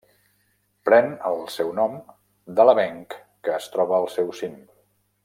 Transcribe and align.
Pren 0.89 1.11
el 1.29 1.37
seu 1.57 1.69
nom 1.81 1.93
de 2.61 2.65
l'avenc 2.69 3.15
que 3.49 3.55
es 3.63 3.69
troba 3.77 3.99
al 4.03 4.09
seu 4.19 4.37
cim. 4.41 4.57